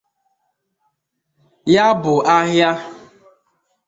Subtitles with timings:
[1.73, 2.71] Ya bụ ahịa